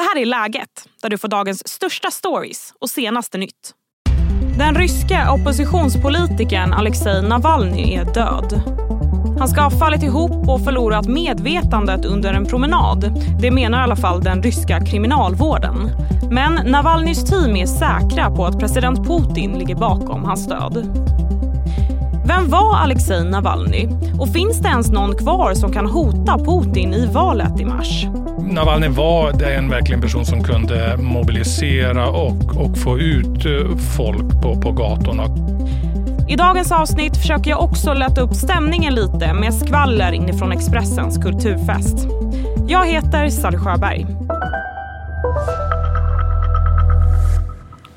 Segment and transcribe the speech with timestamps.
[0.00, 3.74] Det här är Läget, där du får dagens största stories och senaste nytt.
[4.58, 8.62] Den ryska oppositionspolitikern Alexej Navalny är död.
[9.38, 13.12] Han ska ha fallit ihop och förlorat medvetandet under en promenad.
[13.40, 15.90] Det menar i alla fall den ryska kriminalvården.
[16.30, 20.76] Men Navalnys team är säkra på att president Putin ligger bakom hans död.
[22.30, 23.88] Vem var Alexej Navalny?
[24.18, 28.06] Och finns det ens någon kvar som kan hota Putin i valet i mars?
[28.38, 34.60] Navalny var en verkligen person som kunde mobilisera och, och få ut eh, folk på,
[34.60, 35.24] på gatorna.
[36.28, 42.08] I dagens avsnitt försöker jag också lätta upp stämningen lite med skvaller inifrån Expressens kulturfest.
[42.68, 44.06] Jag heter Sally Sjöberg.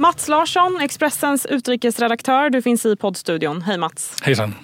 [0.04, 2.50] Mats Larsson, Expressens utrikesredaktör.
[2.50, 3.62] Du finns i poddstudion.
[3.62, 4.18] Hej Mats.
[4.24, 4.56] Hejsan.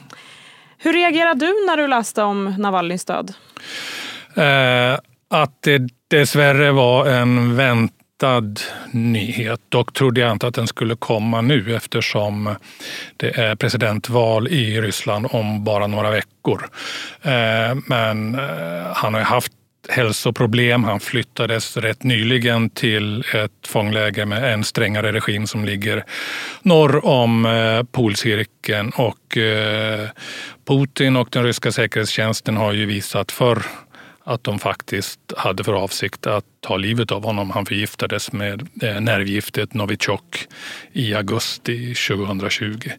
[0.78, 3.34] Hur reagerade du när du läste om Navalnys död?
[4.36, 8.56] Eh, att det dessvärre var en väntad
[8.92, 9.60] nyhet.
[9.70, 12.56] Dock trodde jag inte att den skulle komma nu eftersom
[13.18, 16.70] det är presidentval i Ryssland om bara några veckor.
[17.22, 19.52] Eh, men eh, han har haft
[19.90, 20.84] hälsoproblem.
[20.84, 26.04] Han flyttades rätt nyligen till ett fångläger med en strängare regim som ligger
[26.62, 28.90] norr om eh, polcirkeln.
[28.90, 30.10] Och eh,
[30.68, 33.64] Putin och den ryska säkerhetstjänsten har ju visat förr
[34.24, 37.50] att de faktiskt hade för avsikt att ta livet av honom.
[37.50, 40.48] Han förgiftades med eh, nervgiftet Novichok
[40.94, 42.90] i augusti 2020.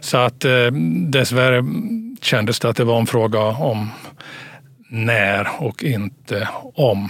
[0.00, 0.44] Så att
[1.10, 1.64] dessvärre
[2.22, 3.90] kändes det att det var en fråga om
[4.88, 7.08] när och inte om.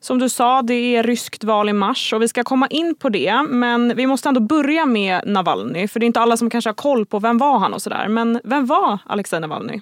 [0.00, 3.08] Som du sa, det är ryskt val i mars och vi ska komma in på
[3.08, 3.46] det.
[3.48, 6.74] Men vi måste ändå börja med Navalny, för det är inte alla som kanske har
[6.74, 8.08] koll på vem var han och sådär.
[8.08, 9.80] Men vem var Alexej Navalny?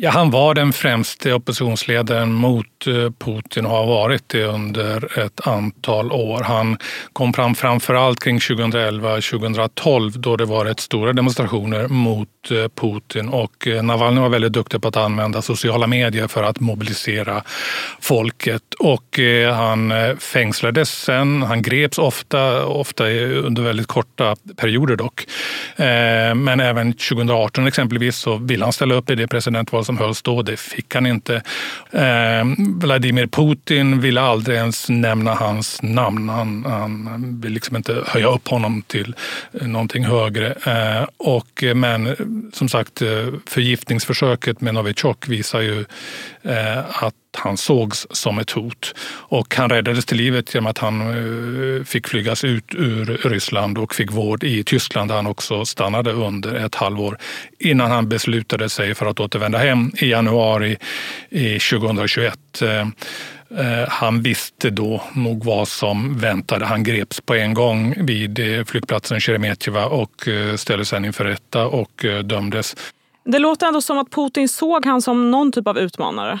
[0.00, 5.46] Ja, han var den främste oppositionsledaren mot eh, Putin och har varit det under ett
[5.46, 6.42] antal år.
[6.42, 6.78] Han
[7.12, 13.28] kom fram framför allt kring 2011-2012 då det var rätt stora demonstrationer mot eh, Putin
[13.28, 17.42] och eh, Navalny var väldigt duktig på att använda sociala medier för att mobilisera
[18.00, 19.18] folket och
[19.54, 21.42] han fängslades sen.
[21.42, 25.26] Han greps ofta, ofta under väldigt korta perioder dock.
[26.34, 30.42] Men även 2018 exempelvis så ville han ställa upp i det presidentval som hölls då.
[30.42, 31.42] Det fick han inte.
[31.90, 32.44] Eh,
[32.80, 36.28] Vladimir Putin ville aldrig ens nämna hans namn.
[36.28, 39.14] Han, han vill liksom inte höja upp honom till
[39.60, 40.46] eh, någonting högre.
[40.66, 42.14] Eh, och, eh, men eh,
[42.52, 42.98] som sagt,
[43.46, 45.84] förgiftningsförsöket med Novichok visar ju
[46.42, 48.94] eh, att han sågs som ett hot.
[49.10, 53.94] Och han räddades till livet genom att han eh, fick flygas ut ur Ryssland och
[53.94, 57.18] fick vård i Tyskland där han också stannade under ett halvår
[57.58, 60.76] innan han beslutade sig för att återvända hem i januari
[61.30, 62.62] 2021.
[62.62, 66.66] Eh, eh, han visste då nog vad som väntade.
[66.66, 72.76] Han greps på en gång vid flygplatsen Sheremetjeva och ställdes sedan inför rätta och dömdes.
[73.24, 76.40] Det låter ändå som att Putin såg han som någon typ av utmanare.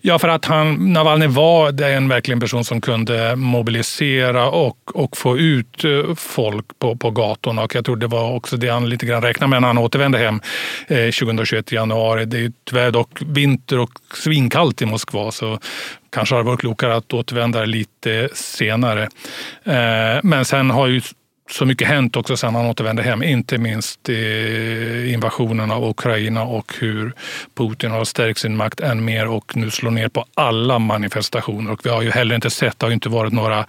[0.00, 5.38] Ja, för att han, Navalny var en verkligen person som kunde mobilisera och, och få
[5.38, 7.62] ut eh, folk på, på gatorna.
[7.62, 10.18] Och jag tror det var också det han lite grann räknade med när han återvände
[10.18, 10.40] hem
[10.88, 12.24] eh, 2021 i januari.
[12.24, 15.58] Det är tyvärr dock vinter och svinkallt i Moskva så
[16.12, 19.02] kanske har det varit klokare att återvända lite senare.
[19.64, 21.00] Eh, men sen har ju
[21.50, 23.22] så mycket hänt också sedan han återvände hem.
[23.22, 24.08] Inte minst
[25.06, 27.12] invasionen av Ukraina och hur
[27.54, 31.70] Putin har stärkt sin makt än mer och nu slår ner på alla manifestationer.
[31.70, 33.66] Och vi har ju heller inte sett, det har inte varit några,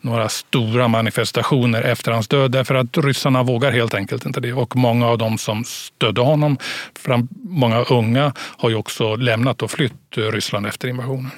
[0.00, 4.52] några stora manifestationer efter hans död därför att ryssarna vågar helt enkelt inte det.
[4.52, 6.58] Och många av dem som stödde honom,
[7.42, 11.30] många unga, har ju också lämnat och flytt Ryssland efter invasionen.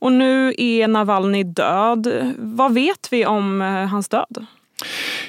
[0.00, 2.34] Och nu är Navalny död.
[2.38, 4.46] Vad vet vi om eh, hans död?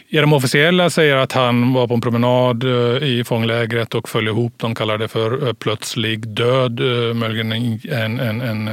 [0.08, 4.28] Ja, de officiella säger att han var på en promenad eh, i fånglägret och föll
[4.28, 4.54] ihop.
[4.58, 8.68] De kallar det för eh, plötslig död, eh, möjligen en, en, en,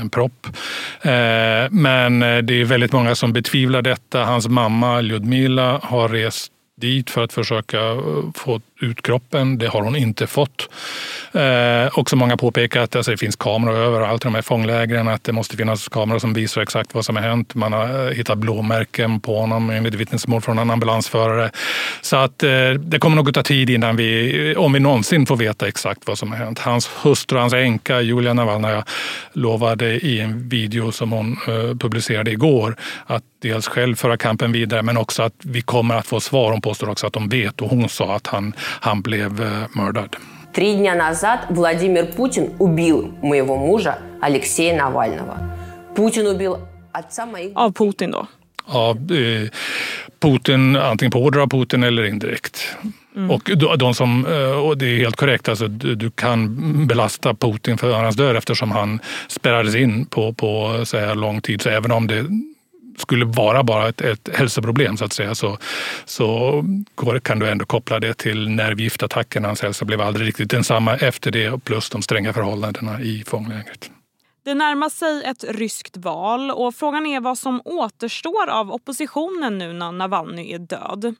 [0.00, 0.46] en propp.
[1.70, 4.24] Men det är väldigt många som betvivlar detta.
[4.24, 7.78] Hans mamma Ljudmila har rest dit för att försöka
[8.34, 9.58] få ut kroppen.
[9.58, 10.68] Det har hon inte fått.
[11.32, 15.08] Eh, också många påpekar att alltså, det finns kameror överallt i de här fånglägren.
[15.08, 17.54] Att det måste finnas kameror som visar exakt vad som har hänt.
[17.54, 21.50] Man har eh, hittat blåmärken på honom enligt vittnesmål från en ambulansförare.
[22.00, 25.36] Så att eh, det kommer nog att ta tid innan vi, om vi någonsin får
[25.36, 26.58] veta exakt vad som har hänt.
[26.58, 28.84] Hans hustru, hans änka Julia Navalnaja
[29.32, 34.82] lovade i en video som hon eh, publicerade igår att dels själv föra kampen vidare
[34.82, 36.52] men också att vi kommer att få svar.
[36.52, 40.15] Hon påstår också att de vet och hon sa att han han blev eh, mördad.
[40.53, 45.37] Три дня назад Владимир Путин убил моего мужа Алексея Навального.
[45.95, 46.57] Putin убил
[47.55, 48.27] Av Putin då?
[48.65, 49.49] Av eh,
[50.19, 52.75] Putin, antingen på order av Putin eller indirekt.
[53.15, 53.31] Mm.
[53.31, 57.91] Och de som, eh, och det är helt korrekt, alltså, du kan belasta Putin för
[57.91, 61.61] hans död eftersom han spärrades in på, på så här lång tid.
[61.61, 62.25] Så även om det
[62.96, 65.58] skulle vara bara ett, ett hälsoproblem så att säga så,
[66.04, 66.64] så
[67.22, 69.44] kan du ändå koppla det till nervgiftattacken.
[69.44, 73.90] Hans hälsa blev aldrig riktigt densamma efter det plus de stränga förhållandena i fånglägret.
[74.44, 79.72] Det närmar sig ett ryskt val och frågan är vad som återstår av oppositionen nu
[79.72, 81.14] när Navalny är död.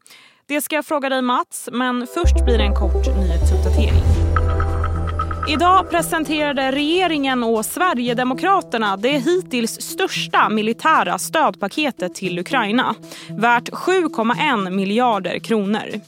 [0.47, 4.10] Det ska jag fråga dig Mats, men först blir det en kort nyhetsuppdatering.
[5.51, 12.95] Idag presenterade regeringen och Sverigedemokraterna det hittills största militära stödpaketet till Ukraina.
[13.31, 16.01] Värt 7,1 miljarder kronor.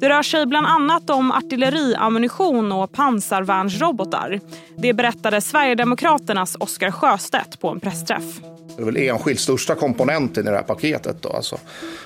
[0.00, 4.40] Det rör sig bland annat om artilleriammunition och pansarvärnsrobotar.
[4.76, 8.40] Det berättade Sverigedemokraternas Oskar Sjöstedt på en pressträff.
[8.76, 11.16] Det är väl enskilt största komponenten i det här paketet.
[11.20, 11.58] Då, alltså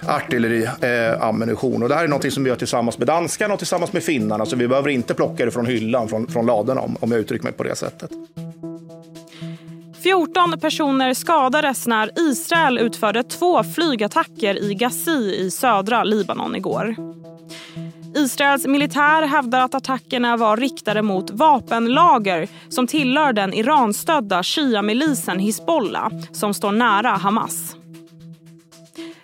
[0.06, 1.75] artilleriammunition.
[1.75, 4.02] Eh, och det här är något som vi gör tillsammans med danskarna och tillsammans med
[4.02, 4.46] finnarna.
[4.46, 7.44] Så vi behöver inte plocka det från hyllan, från, från ladorna om, om jag uttrycker
[7.44, 8.10] mig på det sättet.
[10.02, 16.96] 14 personer skadades när Israel utförde två flygattacker i Gazi i södra Libanon igår.
[18.14, 26.10] Israels militär hävdar att attackerna var riktade mot vapenlager som tillhör den Iranstödda shia-milisen Hizbollah
[26.32, 27.76] som står nära Hamas.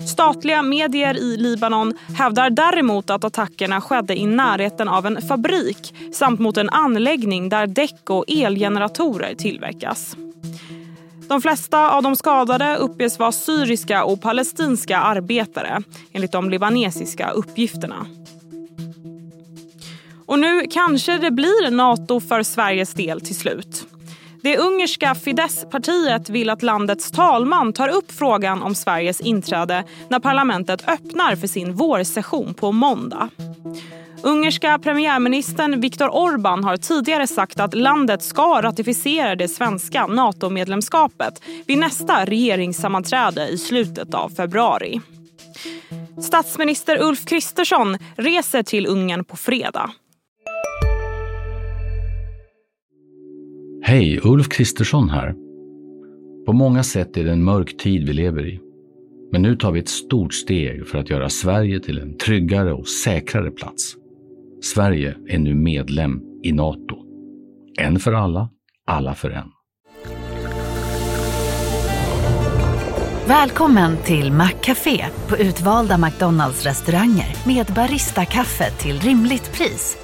[0.06, 6.41] Statliga medier i Libanon hävdar däremot att attackerna skedde i närheten av en fabrik samt
[6.41, 10.17] mot en anläggning där däck och elgeneratorer tillverkas.
[11.29, 18.06] De flesta av de skadade uppges vara syriska och palestinska arbetare enligt de libanesiska uppgifterna.
[20.27, 23.87] Och nu kanske det blir Nato för Sveriges del till slut.
[24.44, 30.88] Det ungerska Fidesz-partiet vill att landets talman tar upp frågan om Sveriges inträde när parlamentet
[30.88, 33.29] öppnar för sin vårsession på måndag.
[34.23, 41.79] Ungerska premiärministern Viktor Orbán har tidigare sagt att landet ska ratificera det svenska NATO-medlemskapet vid
[41.79, 45.00] nästa regeringssammanträde i slutet av februari.
[46.23, 49.91] Statsminister Ulf Kristersson reser till Ungern på fredag.
[53.94, 55.35] Hej, Ulf Kristersson här.
[56.46, 58.61] På många sätt är det en mörk tid vi lever i.
[59.32, 62.88] Men nu tar vi ett stort steg för att göra Sverige till en tryggare och
[62.88, 63.94] säkrare plats.
[64.62, 66.96] Sverige är nu medlem i Nato.
[67.79, 68.49] En för alla,
[68.87, 69.49] alla för en.
[73.26, 80.04] Välkommen till Maccafé på utvalda McDonalds restauranger med Baristakaffe till rimligt pris.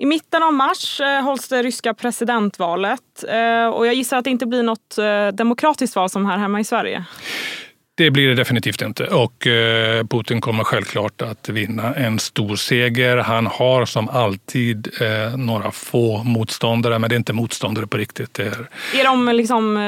[0.00, 4.30] I mitten av mars eh, hålls det ryska presidentvalet eh, och jag gissar att det
[4.30, 7.04] inte blir något eh, demokratiskt val som här hemma i Sverige.
[7.94, 9.46] Det blir det definitivt inte och
[10.10, 13.16] Putin kommer självklart att vinna en stor seger.
[13.16, 14.88] Han har som alltid
[15.36, 18.34] några få motståndare men det är inte motståndare på riktigt.
[18.34, 18.68] Det är...
[19.00, 19.78] är de liksom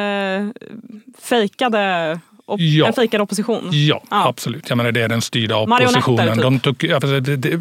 [1.19, 2.87] fejkade op ja.
[2.87, 3.69] en fejkad opposition?
[3.73, 4.69] Ja, ja, absolut.
[4.69, 6.39] Jag menar, det är den styrda oppositionen.
[6.39, 6.77] De tog,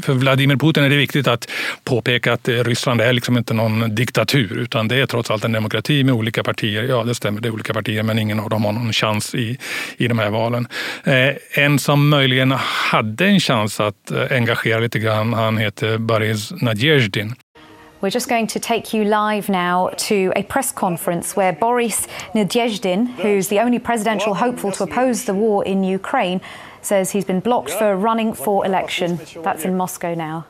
[0.03, 1.51] för Vladimir Putin är det viktigt att
[1.83, 6.03] påpeka att Ryssland är liksom inte någon diktatur utan det är trots allt en demokrati
[6.03, 6.83] med olika partier.
[6.83, 9.57] Ja, det stämmer, det är olika partier men ingen av dem har någon chans i,
[9.97, 10.67] i de här valen.
[11.03, 12.51] Eh, en som möjligen
[12.91, 17.35] hade en chans att eh, engagera lite grann, han heter Boris Nadezhdin.
[18.01, 23.05] We're just going to take you live now to a press conference where Boris Nadezhdin,
[23.17, 26.41] who's the only presidential hopeful to oppose the war in Ukraine,
[26.81, 29.17] says he's been blocked for running for election.
[29.43, 30.43] That's in Moscow now.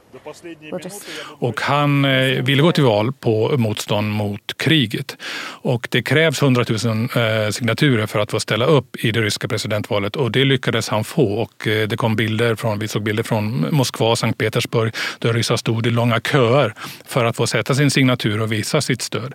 [1.39, 5.17] Och han eh, ville gå till val på motstånd mot kriget.
[5.61, 9.47] Och det krävs 100 000 eh, signaturer för att få ställa upp i det ryska
[9.47, 11.33] presidentvalet och det lyckades han få.
[11.33, 15.33] Och eh, det kom bilder från, vi såg bilder från Moskva och Sankt Petersburg där
[15.33, 16.73] ryssar stod i långa köer
[17.05, 19.33] för att få sätta sin signatur och visa sitt stöd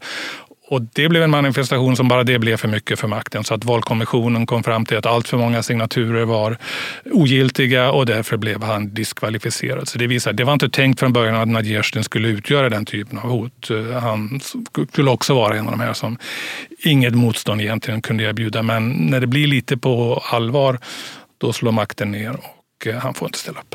[0.68, 3.44] och det blev en manifestation som bara det blev för mycket för makten.
[3.44, 6.56] Så att valkommissionen kom fram till att allt för många signaturer var
[7.04, 9.88] ogiltiga och därför blev han diskvalificerad.
[9.88, 13.18] Så det visar det var inte tänkt från början att Nadjesjtin skulle utgöra den typen
[13.18, 13.68] av hot.
[14.02, 14.40] Han
[14.92, 16.18] skulle också vara en av de här som
[16.78, 18.62] inget motstånd egentligen kunde erbjuda.
[18.62, 20.78] Men när det blir lite på allvar,
[21.38, 23.74] då slår makten ner och eh, han får inte ställa upp.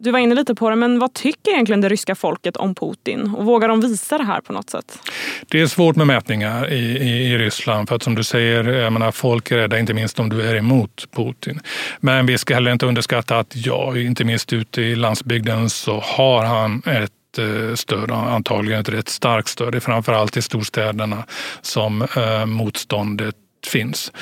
[0.00, 3.34] Du var inne lite på det, men vad tycker egentligen det ryska folket om Putin?
[3.36, 4.98] Och vågar de visa det här på något sätt?
[5.46, 7.88] Det är svårt med mätningar i, i, i Ryssland.
[7.88, 10.54] För att som du säger, jag menar, folk är rädda, inte minst om du är
[10.54, 11.60] emot Putin.
[12.00, 16.44] Men vi ska heller inte underskatta att, ja, inte minst ute i landsbygden så har
[16.44, 19.72] han ett eh, stöd, antagligen ett rätt starkt stöd.
[19.72, 21.24] Det är framförallt i storstäderna
[21.62, 23.34] som eh, motståndet
[23.68, 24.12] finns.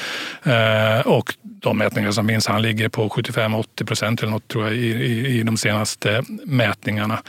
[0.45, 4.75] Eh, och de mätningar som finns, han ligger på 75-80 procent eller något tror jag
[4.75, 7.23] i, i, i de senaste mätningarna.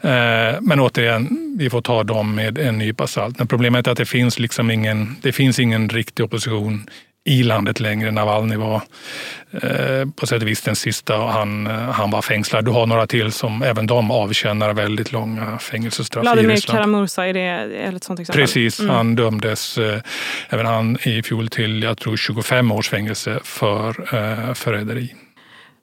[0.00, 3.38] Eh, men återigen, vi får ta dem med en nypa salt.
[3.38, 6.86] Men problemet är att det finns liksom ingen, det finns ingen riktig opposition
[7.24, 8.10] i landet längre.
[8.10, 8.82] Navalny var
[9.50, 12.64] eh, på sätt och vis den sista och han, eh, han var fängslad.
[12.64, 17.40] Du har några till som även de avtjänar väldigt långa fängelsestraff Vladimir Karamursa, är det
[17.96, 18.42] ett sånt exempel?
[18.42, 18.94] Precis, mm.
[18.94, 20.00] han dömdes, eh,
[20.48, 25.14] även han i fjol till jag tror 25 års fängelse för eh, förräderi.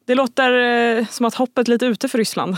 [0.08, 2.58] Det låter som att hoppet är lite ute för Ryssland.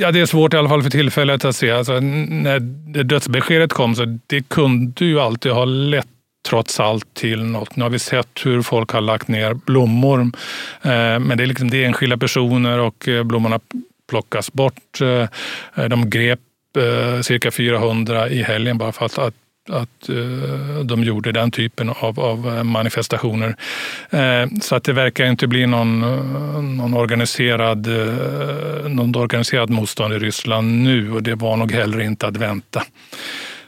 [0.00, 1.70] Ja, det är svårt i alla fall för tillfället att se.
[1.70, 2.60] Alltså, när
[3.04, 6.17] dödsbeskedet kom så det kunde ju alltid ha lett
[6.48, 7.76] trots allt till något.
[7.76, 10.20] Nu har vi sett hur folk har lagt ner blommor.
[10.82, 13.60] Eh, men det är, liksom, det är enskilda personer och eh, blommorna
[14.08, 15.00] plockas bort.
[15.00, 16.40] Eh, de grep
[17.22, 19.34] cirka 400 i helgen bara för att, att
[19.70, 20.10] att
[20.84, 23.56] de gjorde den typen av, av manifestationer.
[24.60, 26.00] Så att det verkar inte bli någon,
[26.76, 27.88] någon, organiserad,
[28.86, 32.82] någon organiserad motstånd i Ryssland nu och det var nog heller inte att vänta.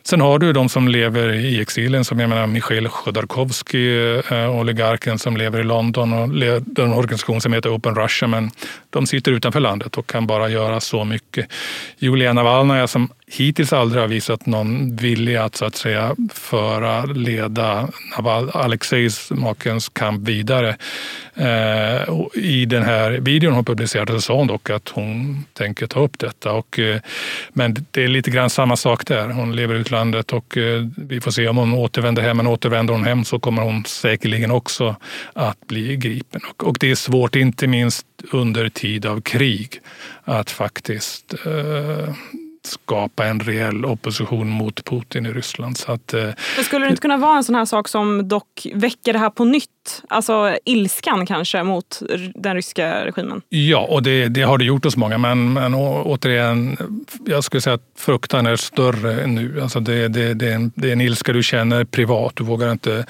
[0.02, 5.19] Sen har du de som lever i exilen, som jag menar Michail Chodorkovsky, eh, oligarken
[5.19, 8.50] som lever i London och leder en organisation som heter Open Russia, men
[8.90, 11.47] de sitter utanför landet och kan bara göra så mycket.
[11.99, 17.88] Julia Navalnaja som hittills aldrig har visat någon vilja att så att säga föra, leda
[18.52, 20.76] Alexejs makens kamp vidare.
[21.34, 26.00] Eh, I den här videon hon publicerade så sa hon dock att hon tänker ta
[26.00, 26.52] upp detta.
[26.52, 27.00] Och, eh,
[27.52, 29.28] men det är lite grann samma sak där.
[29.28, 32.37] Hon lever i utlandet och eh, vi får se om hon återvänder hem.
[32.37, 34.96] Men återvänder hon hem så kommer hon säkerligen också
[35.32, 36.40] att bli gripen.
[36.50, 39.80] Och, och det är svårt, inte minst under tid av krig,
[40.25, 42.14] att faktiskt eh,
[42.66, 45.78] skapa en reell opposition mot Putin i Ryssland.
[45.78, 46.22] Så att, eh,
[46.56, 49.30] Men skulle det inte kunna vara en sån här sak som dock väcker det här
[49.30, 49.66] på nytt?
[50.08, 52.02] Alltså ilskan kanske mot
[52.34, 53.42] den ryska regimen?
[53.49, 55.18] Ja, och det, det har det gjort hos många.
[55.18, 56.76] Men, men återigen,
[57.26, 59.60] jag skulle säga att fruktan är större nu.
[59.62, 62.32] Alltså det, det, det, är en, det är en ilska du känner privat.
[62.37, 63.06] Du vågar inte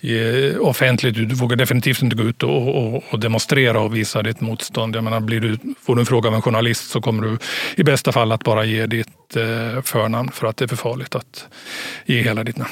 [0.00, 4.40] ge offentligt, du vågar definitivt inte gå ut och, och, och demonstrera och visa ditt
[4.40, 4.96] motstånd.
[4.96, 7.38] Jag menar, blir du, får du en fråga av en journalist så kommer du
[7.76, 11.14] i bästa fall att bara ge ditt eh, förnamn för att det är för farligt
[11.14, 11.48] att
[12.06, 12.70] ge hela ditt namn.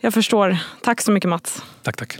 [0.00, 0.56] Jag förstår.
[0.82, 1.62] Tack så mycket Mats.
[1.82, 2.18] Tack, tack.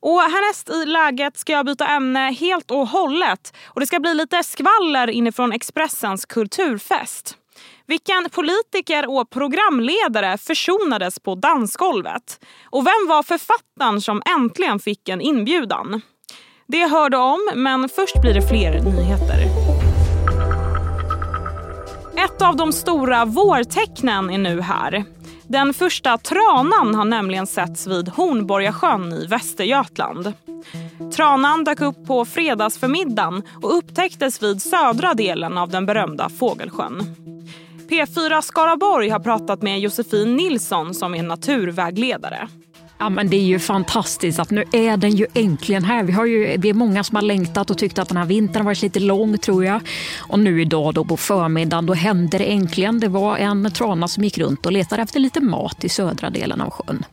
[0.00, 3.56] Och härnäst i läget ska jag byta ämne helt och hållet.
[3.66, 7.36] Och Det ska bli lite skvaller inifrån Expressens kulturfest.
[7.86, 12.44] Vilken politiker och programledare försonades på dansgolvet?
[12.64, 16.02] Och vem var författaren som äntligen fick en inbjudan?
[16.68, 19.70] Det hör du om, men först blir det fler nyheter.
[22.24, 25.04] Ett av de stora vårtecknen är nu här.
[25.50, 30.32] Den första tranan har nämligen setts vid Hornborgasjön i Västergötland.
[31.16, 37.02] Tranan dök upp på fredagsförmiddagen och upptäcktes vid södra delen av den berömda Fågelsjön.
[37.88, 42.48] P4 Skaraborg har pratat med Josefin Nilsson som är naturvägledare.
[43.00, 46.04] Ja, men det är ju fantastiskt att nu är den ju äntligen här.
[46.04, 48.56] Vi, har ju, vi är många som har längtat och tyckt att den här vintern
[48.56, 49.80] har varit lite lång tror jag.
[50.18, 53.00] Och nu idag då på förmiddagen då hände det äntligen.
[53.00, 56.60] Det var en trana som gick runt och letade efter lite mat i södra delen
[56.60, 57.04] av sjön.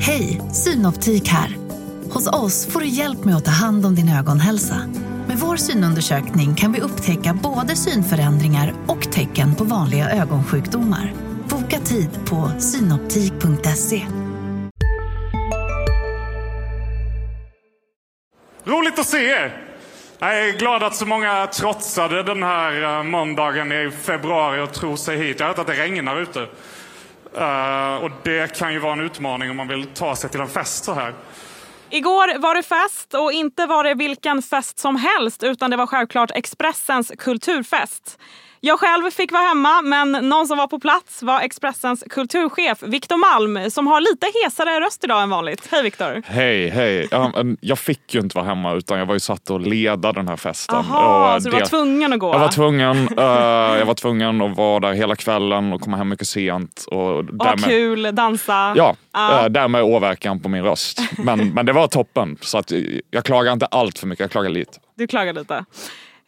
[0.00, 1.56] Hej, Synoptik här.
[2.10, 4.76] Hos oss får du hjälp med att ta hand om din ögonhälsa.
[5.26, 11.33] Med vår synundersökning kan vi upptäcka både synförändringar och tecken på vanliga ögonsjukdomar.
[11.74, 14.06] Boka tid på synoptik.se.
[18.64, 19.62] Roligt att se er!
[20.18, 24.96] Jag är glad att så många trotsade den här eh, måndagen i februari och tror
[24.96, 25.40] sig hit.
[25.40, 26.40] Jag har hört att det regnar ute.
[27.38, 30.48] Uh, och det kan ju vara en utmaning om man vill ta sig till en
[30.48, 31.14] fest så här.
[31.90, 35.86] Igår var det fest och inte var det vilken fest som helst utan det var
[35.86, 38.18] självklart Expressens kulturfest.
[38.66, 43.16] Jag själv fick vara hemma, men någon som var på plats var Expressens kulturchef Viktor
[43.16, 45.68] Malm som har lite hesare röst idag än vanligt.
[45.70, 46.22] Hej Viktor!
[46.26, 47.08] Hej, hej.
[47.60, 50.36] Jag fick ju inte vara hemma utan jag var ju satt och leda den här
[50.36, 50.76] festen.
[50.76, 52.32] Aha, så du var tvungen att gå?
[52.32, 52.96] Jag var tvungen.
[52.96, 53.08] uh,
[53.78, 56.84] jag var tvungen att vara där hela kvällen och komma hem mycket sent.
[56.90, 58.72] Och därmed, och kul, dansa.
[58.76, 59.48] Ja, uh.
[59.48, 61.00] därmed åverkan på min röst.
[61.18, 62.36] Men, men det var toppen.
[62.40, 62.72] Så att
[63.10, 64.78] jag klagar inte allt för mycket, jag klagar lite.
[64.96, 65.64] Du klagar lite.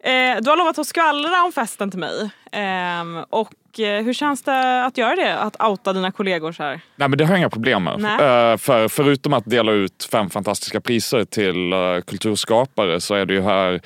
[0.04, 2.30] Eh, du har lovat att skvallra om festen till mig.
[2.52, 5.38] Eh, och eh, hur känns det att göra det?
[5.38, 6.80] Att outa dina kollegor så här?
[6.96, 8.02] Nej men det har jag inga problem med.
[8.02, 13.34] Eh, för, förutom att dela ut fem fantastiska priser till uh, kulturskapare så är det
[13.34, 13.80] ju här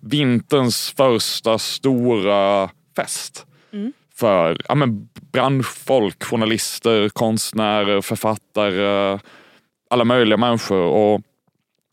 [0.00, 3.46] vinterns första stora fest.
[3.72, 3.92] Mm.
[4.16, 9.18] För ja, men branschfolk, journalister, konstnärer, författare,
[9.90, 10.82] alla möjliga människor.
[10.82, 11.20] Och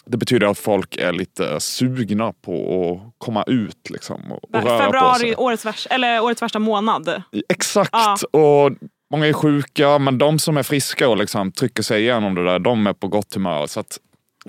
[0.06, 4.84] det betyder att folk är lite sugna på att komma ut liksom, och, och röra
[4.84, 5.36] Februari, på sig.
[5.36, 7.22] Årets, värsta, eller årets värsta månad.
[7.50, 7.90] Exakt!
[7.92, 8.18] Ja.
[8.32, 8.72] Och
[9.12, 12.60] många är sjuka men de som är friska och liksom trycker sig igenom det där,
[12.60, 13.68] de är på gott humör.
[13.68, 14.00] Så att,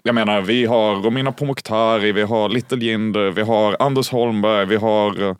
[0.02, 4.76] jag menar, vi har Romina Pourmokhtari, vi har Little Jinder, vi har Anders Holmberg, vi
[4.76, 5.36] har eh,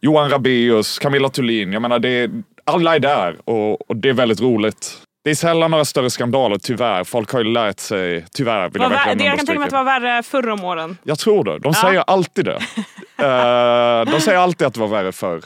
[0.00, 1.72] Johan Rabaeus, Camilla Thulin.
[1.72, 2.30] Jag menar, det
[2.64, 5.02] alla är där och, och det är väldigt roligt.
[5.22, 7.04] Det är sällan några större skandaler, tyvärr.
[7.04, 9.70] Folk har ju lärt sig, tyvärr vill jag verkligen det, Jag kan tänka mig att
[9.70, 10.98] det var värre förr om åren.
[11.02, 11.58] Jag tror det.
[11.58, 11.80] De ja.
[11.80, 12.56] säger alltid det.
[12.56, 15.42] uh, de säger alltid att det var värre förr.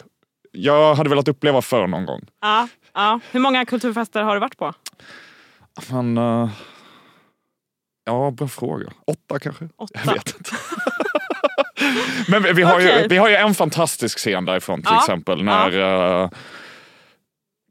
[0.53, 2.21] Jag hade velat uppleva förr någon gång.
[2.41, 3.21] Ja, ja.
[3.31, 4.73] Hur många kulturfester har du varit på?
[5.91, 6.49] Men, uh,
[8.05, 8.87] ja, bra fråga.
[9.07, 9.69] Åtta kanske?
[9.77, 10.01] Åtta.
[10.05, 10.51] Jag vet inte.
[12.29, 13.03] Men vi, har okay.
[13.03, 14.99] ju, vi har ju en fantastisk scen därifrån till ja.
[14.99, 15.45] exempel.
[15.45, 16.29] När uh,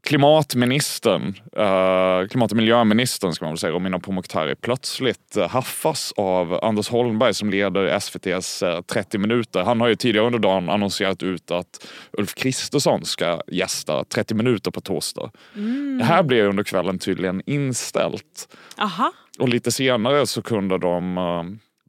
[0.03, 6.59] klimatministern, uh, klimat och miljöministern ska man väl säga, Romina Pourmokhtari, plötsligt uh, haffas av
[6.63, 9.63] Anders Holmberg som leder SVTs uh, 30 minuter.
[9.63, 14.71] Han har ju tidigare under dagen annonserat ut att Ulf Kristersson ska gästa 30 minuter
[14.71, 15.31] på torsdag.
[15.55, 15.97] Mm.
[15.97, 18.55] Det här blev under kvällen tydligen inställt.
[18.77, 19.11] Aha.
[19.39, 21.17] Och lite senare så kunde de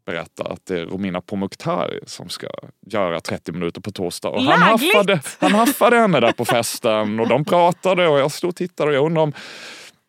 [0.06, 2.46] berätta att det är Romina Pourmokhtari som ska
[2.86, 4.28] göra 30 minuter på torsdag.
[4.28, 8.50] Och han, haffade, han haffade henne där på festen och de pratade och jag stod
[8.50, 9.32] och tittade och jag undrar om...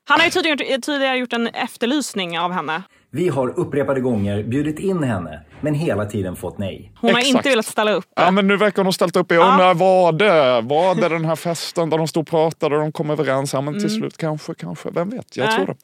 [0.08, 2.84] Han har ju tidigare, tidigare gjort en efterlysning av henne.
[3.16, 6.92] Vi har upprepade gånger bjudit in henne, men hela tiden fått nej.
[6.96, 7.36] Hon har Exakt.
[7.36, 8.06] inte velat ställa upp.
[8.16, 9.32] Ja, men nu verkar hon ha ställt upp.
[9.32, 9.74] Jag undrar, ja.
[9.74, 13.10] var det var det den här festen där de stod och pratade och de kom
[13.10, 13.54] överens?
[13.54, 14.00] Ja, men till mm.
[14.00, 14.90] slut kanske, kanske.
[14.90, 15.38] Vem vet?
[15.38, 15.56] Jag Nej.
[15.56, 15.76] tror det.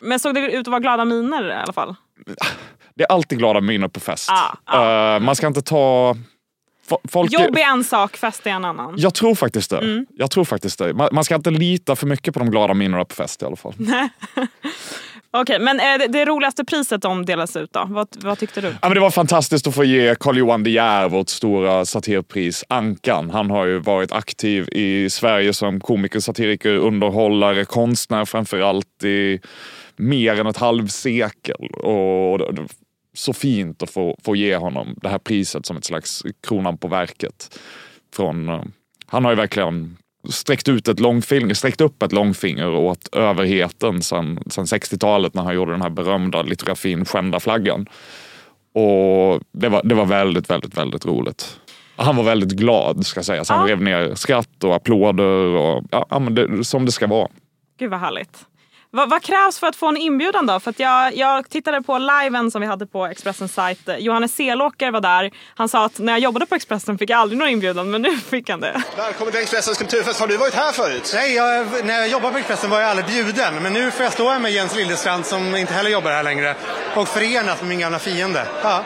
[0.00, 1.94] Men såg det ut att vara glada miner i alla fall?
[2.96, 4.30] Det är alltid glada minnen på fest.
[4.30, 5.16] Ah, ah.
[5.16, 6.16] Uh, man ska inte ta...
[7.08, 7.32] Folk...
[7.32, 8.94] Jobb är en sak, fest är en annan.
[8.98, 9.78] Jag tror faktiskt det.
[9.78, 10.06] Mm.
[10.14, 10.94] Jag tror faktiskt det.
[10.94, 13.56] Man, man, ska inte lita för mycket på de glada minnena på fest i alla
[13.56, 13.74] fall.
[15.30, 17.86] Okej, okay, men eh, det, det roligaste priset de delas ut då?
[17.88, 18.68] Vad, vad tyckte du?
[18.68, 23.30] Ja, men det var fantastiskt att få ge Carl-Johan De Geer vårt stora satirpris Ankan.
[23.30, 29.40] Han har ju varit aktiv i Sverige som komiker, satiriker, underhållare, konstnär framförallt i
[29.96, 31.66] mer än ett halvsekel.
[31.70, 32.40] Och
[33.16, 36.88] så fint att få, få ge honom det här priset som ett slags kronan på
[36.88, 37.58] verket.
[38.14, 38.62] Från, eh,
[39.06, 39.96] han har ju verkligen
[40.28, 45.54] sträckt, ut ett långfinger, sträckt upp ett långfinger åt överheten sen, sen 60-talet när han
[45.54, 47.86] gjorde den här berömda litografin Skända flaggan.
[48.72, 51.60] Och det var, det var väldigt, väldigt, väldigt roligt.
[51.96, 53.48] Han var väldigt glad ska sägas.
[53.48, 53.74] Han ja.
[53.74, 57.28] rev ner skratt och applåder och ja, men det, som det ska vara.
[57.78, 58.46] Gud vad härligt.
[58.96, 60.60] Vad, vad, krävs för att få en inbjudan då?
[60.60, 63.88] För jag, jag tittade på liven som vi hade på Expressens sajt.
[63.98, 65.30] Johannes Selåker var där.
[65.54, 68.16] Han sa att när jag jobbade på Expressen fick jag aldrig någon inbjudan, men nu
[68.16, 68.82] fick han det.
[68.96, 70.20] Välkommen till Expressens kulturfest.
[70.20, 71.10] Har du varit här förut?
[71.14, 73.62] Nej, jag, när jag jobbade på Expressen var jag aldrig bjuden.
[73.62, 76.54] Men nu får jag stå här med Jens Liljestrand som inte heller jobbar här längre
[76.94, 78.46] och förenas med min gamla fiende.
[78.62, 78.84] Ja.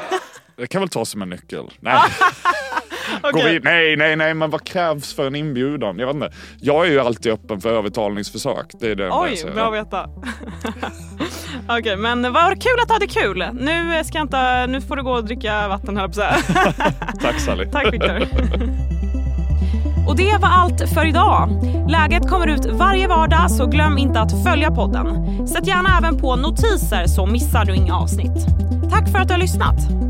[0.60, 1.70] Det kan väl tas som en nyckel.
[1.80, 2.00] Nej.
[3.22, 3.52] okay.
[3.52, 5.98] vi, nej, nej, nej, men vad krävs för en inbjudan?
[5.98, 6.32] Jag vet inte.
[6.60, 8.66] Jag är ju alltid öppen för övertalningsförsök.
[8.80, 10.04] Det är det Oj, bra att veta.
[11.64, 13.44] Okej, okay, men vad kul att du hade kul.
[13.52, 16.12] Nu, ska inte, nu får du gå och dricka vatten höll
[17.22, 17.66] Tack Sally.
[17.70, 18.28] Tack Victor.
[20.08, 21.48] Och det var allt för idag.
[21.88, 25.48] Läget kommer ut varje vardag så glöm inte att följa podden.
[25.48, 28.46] Sätt gärna även på notiser så missar du inga avsnitt.
[28.90, 30.09] Tack för att du har lyssnat.